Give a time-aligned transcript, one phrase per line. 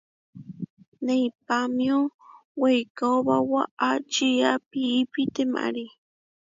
[1.05, 1.97] Neipámio
[2.61, 5.85] weikaóba waʼá čiá piipi temári.